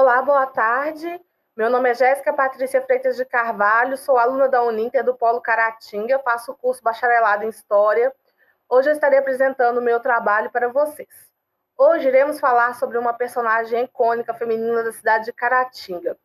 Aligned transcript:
Olá, 0.00 0.22
boa 0.22 0.46
tarde. 0.46 1.20
Meu 1.54 1.68
nome 1.68 1.90
é 1.90 1.94
Jéssica 1.94 2.32
Patrícia 2.32 2.80
Freitas 2.80 3.16
de 3.16 3.24
Carvalho, 3.26 3.98
sou 3.98 4.16
aluna 4.16 4.48
da 4.48 4.62
Uninter 4.62 5.04
do 5.04 5.14
Polo 5.14 5.42
Caratinga, 5.42 6.18
faço 6.20 6.52
o 6.52 6.54
curso 6.54 6.82
bacharelado 6.82 7.44
em 7.44 7.50
História. 7.50 8.10
Hoje 8.66 8.88
eu 8.88 8.94
estarei 8.94 9.18
apresentando 9.18 9.76
o 9.76 9.82
meu 9.82 10.00
trabalho 10.00 10.50
para 10.50 10.68
vocês. 10.68 11.06
Hoje 11.76 12.08
iremos 12.08 12.40
falar 12.40 12.76
sobre 12.76 12.96
uma 12.96 13.12
personagem 13.12 13.84
icônica 13.84 14.32
feminina 14.32 14.82
da 14.82 14.90
cidade 14.90 15.26
de 15.26 15.34
Caratinga, 15.34 16.16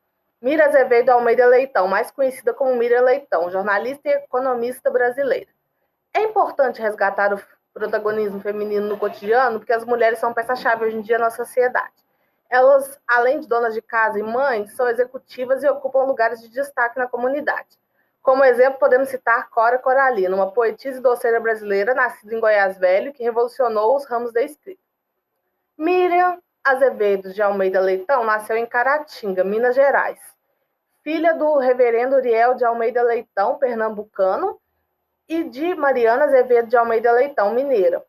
Mira 0.42 0.68
Azevedo 0.68 1.10
Almeida 1.10 1.46
Leitão, 1.46 1.86
mais 1.86 2.10
conhecida 2.10 2.54
como 2.54 2.78
Mira 2.78 3.02
Leitão, 3.02 3.52
jornalista 3.52 4.08
e 4.08 4.14
economista 4.14 4.90
brasileira. 4.90 5.50
É 6.14 6.22
importante 6.22 6.82
resgatar 6.82 7.34
o 7.34 7.42
protagonismo 7.74 8.40
feminino 8.40 8.88
no 8.88 8.98
cotidiano, 8.98 9.60
porque 9.60 9.74
as 9.74 9.84
mulheres 9.84 10.18
são 10.18 10.34
peça-chave 10.34 10.86
hoje 10.86 10.96
em 10.96 11.02
dia 11.02 11.20
na 11.20 11.30
sociedade. 11.30 12.05
Elas, 12.50 13.00
além 13.08 13.40
de 13.40 13.48
donas 13.48 13.74
de 13.74 13.82
casa 13.82 14.20
e 14.20 14.24
mães, 14.24 14.76
são 14.76 14.88
executivas 14.88 15.64
e 15.64 15.70
ocupam 15.70 16.04
lugares 16.04 16.42
de 16.42 16.50
destaque 16.50 16.98
na 16.98 17.08
comunidade. 17.08 17.78
Como 18.22 18.44
exemplo, 18.44 18.80
podemos 18.80 19.10
citar 19.10 19.50
Cora 19.50 19.78
Coralina, 19.78 20.36
uma 20.36 20.52
poetisa 20.52 20.98
e 20.98 21.02
doceira 21.02 21.40
brasileira 21.40 21.94
nascida 21.94 22.34
em 22.34 22.40
Goiás 22.40 22.78
Velho, 22.78 23.14
que 23.14 23.24
revolucionou 23.24 23.96
os 23.96 24.06
ramos 24.06 24.34
da 24.34 24.42
escrita. 24.42 24.82
Miriam 25.78 26.40
Azevedo 26.64 27.32
de 27.32 27.42
Almeida 27.44 27.80
Leitão 27.80 28.24
nasceu 28.24 28.58
em 28.58 28.66
Caratinga, 28.66 29.44
Minas 29.44 29.76
Gerais. 29.76 30.20
Filha 31.04 31.36
do 31.36 31.60
reverendo 31.60 32.16
Uriel 32.16 32.56
de 32.56 32.66
Almeida 32.66 33.04
Leitão, 33.04 33.60
pernambucano, 33.60 34.60
e 35.30 35.44
de 35.44 35.76
Mariana 35.76 36.26
Azevedo 36.26 36.68
de 36.68 36.78
Almeida 36.78 37.12
Leitão, 37.12 37.54
mineira. 37.54 38.04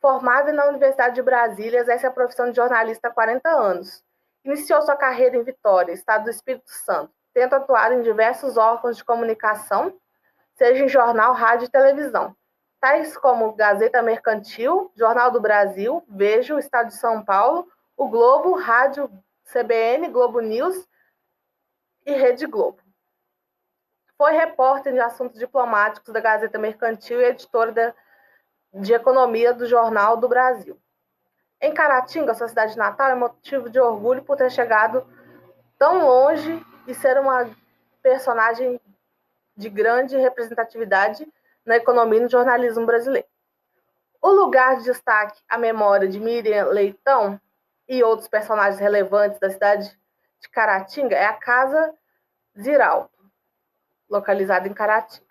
Formada 0.00 0.52
na 0.52 0.66
Universidade 0.66 1.14
de 1.14 1.22
Brasília, 1.22 1.80
exerce 1.80 2.06
a 2.06 2.10
profissão 2.10 2.50
de 2.50 2.56
jornalista 2.56 3.08
há 3.08 3.10
40 3.10 3.48
anos. 3.48 4.04
Iniciou 4.44 4.82
sua 4.82 4.96
carreira 4.96 5.36
em 5.36 5.42
Vitória, 5.42 5.92
estado 5.92 6.24
do 6.24 6.30
Espírito 6.30 6.70
Santo, 6.70 7.12
tendo 7.34 7.54
atuado 7.54 7.94
em 7.94 8.02
diversos 8.02 8.56
órgãos 8.56 8.96
de 8.96 9.04
comunicação, 9.04 9.98
seja 10.54 10.84
em 10.84 10.88
jornal, 10.88 11.32
rádio 11.32 11.66
e 11.66 11.70
televisão, 11.70 12.36
tais 12.80 13.16
como 13.16 13.52
Gazeta 13.54 14.02
Mercantil, 14.02 14.92
Jornal 14.94 15.30
do 15.30 15.40
Brasil, 15.40 16.04
Vejo, 16.08 16.58
Estado 16.58 16.88
de 16.88 16.96
São 16.96 17.24
Paulo, 17.24 17.66
o 17.96 18.08
Globo, 18.08 18.54
Rádio 18.54 19.10
CBN, 19.44 20.08
Globo 20.08 20.40
News 20.40 20.86
e 22.04 22.12
Rede 22.12 22.46
Globo. 22.46 22.80
Foi 24.16 24.32
repórter 24.32 24.92
de 24.92 25.00
assuntos 25.00 25.38
diplomáticos 25.38 26.12
da 26.12 26.20
Gazeta 26.20 26.58
Mercantil 26.58 27.20
e 27.20 27.24
editora 27.24 27.72
da 27.72 27.94
de 28.74 28.92
Economia 28.92 29.52
do 29.52 29.66
Jornal 29.66 30.16
do 30.16 30.28
Brasil. 30.28 30.78
Em 31.60 31.72
Caratinga, 31.72 32.34
sua 32.34 32.48
cidade 32.48 32.76
natal, 32.76 33.10
é 33.10 33.14
motivo 33.14 33.70
de 33.70 33.80
orgulho 33.80 34.22
por 34.22 34.36
ter 34.36 34.50
chegado 34.50 35.06
tão 35.78 36.04
longe 36.04 36.64
e 36.86 36.94
ser 36.94 37.18
uma 37.18 37.50
personagem 38.02 38.80
de 39.56 39.70
grande 39.70 40.16
representatividade 40.16 41.26
na 41.64 41.76
economia 41.76 42.20
e 42.20 42.22
no 42.22 42.28
jornalismo 42.28 42.84
brasileiro. 42.84 43.26
O 44.20 44.30
lugar 44.30 44.76
de 44.76 44.84
destaque 44.84 45.40
à 45.48 45.56
memória 45.56 46.08
de 46.08 46.20
Miriam 46.20 46.66
Leitão 46.66 47.40
e 47.88 48.02
outros 48.02 48.28
personagens 48.28 48.80
relevantes 48.80 49.38
da 49.38 49.50
cidade 49.50 49.98
de 50.40 50.48
Caratinga 50.50 51.16
é 51.16 51.24
a 51.24 51.34
Casa 51.34 51.94
Ziraldo, 52.58 53.10
localizada 54.08 54.68
em 54.68 54.74
Caratinga. 54.74 55.25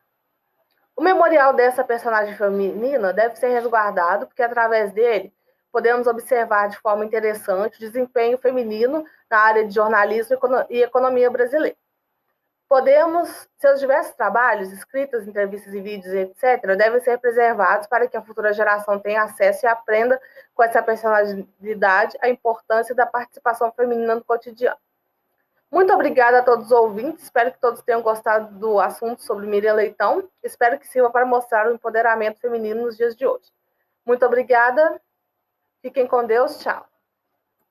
O 0.95 1.01
memorial 1.01 1.53
dessa 1.53 1.83
personagem 1.83 2.35
feminina 2.35 3.11
deve 3.11 3.35
ser 3.35 3.49
resguardado, 3.49 4.27
porque 4.27 4.41
através 4.41 4.93
dele 4.93 5.33
podemos 5.69 6.07
observar 6.07 6.69
de 6.69 6.77
forma 6.77 7.03
interessante 7.03 7.75
o 7.75 7.79
desempenho 7.79 8.37
feminino 8.37 9.03
na 9.29 9.39
área 9.39 9.67
de 9.67 9.75
jornalismo 9.75 10.37
e 10.69 10.81
economia 10.81 11.29
brasileira. 11.29 11.75
Podemos, 12.67 13.47
seus 13.57 13.79
diversos 13.79 14.15
trabalhos, 14.15 14.71
escritas, 14.71 15.27
entrevistas 15.27 15.73
e 15.73 15.81
vídeos, 15.81 16.13
etc., 16.13 16.75
devem 16.77 16.99
ser 17.01 17.19
preservados 17.19 17.87
para 17.87 18.07
que 18.07 18.15
a 18.15 18.21
futura 18.21 18.53
geração 18.53 18.97
tenha 18.97 19.23
acesso 19.23 19.65
e 19.65 19.67
aprenda 19.67 20.19
com 20.53 20.63
essa 20.63 20.81
personalidade 20.81 22.17
a 22.21 22.29
importância 22.29 22.95
da 22.95 23.05
participação 23.05 23.71
feminina 23.73 24.15
no 24.15 24.23
cotidiano. 24.23 24.79
Muito 25.71 25.93
obrigada 25.93 26.39
a 26.39 26.43
todos 26.43 26.67
os 26.67 26.71
ouvintes. 26.71 27.23
Espero 27.23 27.51
que 27.51 27.59
todos 27.59 27.81
tenham 27.81 28.01
gostado 28.01 28.57
do 28.57 28.79
assunto 28.79 29.21
sobre 29.21 29.47
Miriam 29.47 29.73
Leitão. 29.73 30.29
Espero 30.41 30.79
que 30.79 30.87
sirva 30.87 31.09
para 31.09 31.25
mostrar 31.25 31.67
o 31.67 31.73
empoderamento 31.73 32.39
feminino 32.39 32.83
nos 32.83 32.95
dias 32.95 33.15
de 33.15 33.25
hoje. 33.25 33.51
Muito 34.05 34.25
obrigada. 34.25 35.01
Fiquem 35.81 36.07
com 36.07 36.25
Deus. 36.25 36.59
Tchau. 36.59 36.94